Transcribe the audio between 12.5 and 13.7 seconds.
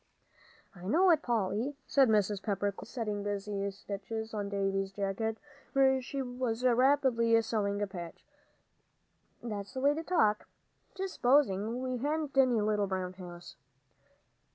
little brown house."